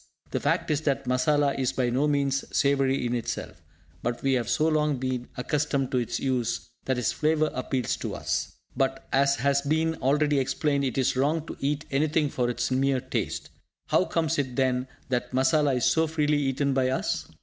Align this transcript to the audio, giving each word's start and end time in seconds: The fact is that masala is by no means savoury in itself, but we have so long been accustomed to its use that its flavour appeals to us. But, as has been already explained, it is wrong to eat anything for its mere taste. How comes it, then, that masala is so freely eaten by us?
The 0.31 0.39
fact 0.39 0.71
is 0.71 0.81
that 0.81 1.05
masala 1.05 1.55
is 1.59 1.73
by 1.73 1.91
no 1.91 2.07
means 2.07 2.43
savoury 2.57 3.05
in 3.05 3.13
itself, 3.13 3.61
but 4.01 4.23
we 4.23 4.33
have 4.33 4.49
so 4.49 4.67
long 4.67 4.97
been 4.97 5.27
accustomed 5.37 5.91
to 5.91 5.99
its 5.99 6.19
use 6.19 6.71
that 6.85 6.97
its 6.97 7.11
flavour 7.11 7.51
appeals 7.53 7.97
to 7.97 8.15
us. 8.15 8.53
But, 8.75 9.07
as 9.13 9.35
has 9.35 9.61
been 9.61 9.93
already 9.97 10.39
explained, 10.39 10.85
it 10.85 10.97
is 10.97 11.15
wrong 11.15 11.45
to 11.45 11.55
eat 11.59 11.85
anything 11.91 12.29
for 12.31 12.49
its 12.49 12.71
mere 12.71 12.99
taste. 12.99 13.51
How 13.89 14.05
comes 14.05 14.39
it, 14.39 14.55
then, 14.55 14.87
that 15.09 15.33
masala 15.33 15.75
is 15.75 15.85
so 15.85 16.07
freely 16.07 16.39
eaten 16.39 16.73
by 16.73 16.89
us? 16.89 17.27